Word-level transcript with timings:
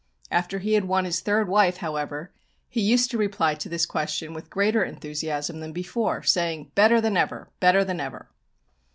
After 0.31 0.57
he 0.57 0.73
had 0.73 0.85
won 0.85 1.05
his 1.05 1.21
third 1.21 1.47
wife, 1.47 1.77
however, 1.77 2.31
he 2.67 2.81
used 2.81 3.11
to 3.11 3.19
reply 3.19 3.53
to 3.53 3.69
this 3.69 3.85
question 3.85 4.33
with 4.33 4.49
greater 4.49 4.83
enthusiasm 4.83 5.59
than 5.59 5.73
before, 5.73 6.23
saying, 6.23 6.71
"Better 6.73 6.99
than 6.99 7.15
ever; 7.17 7.51
better 7.59 7.83
than 7.83 7.99
ever." 7.99 8.27